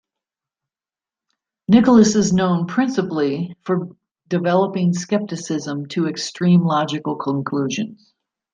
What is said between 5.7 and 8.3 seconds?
to extreme logical conclusions.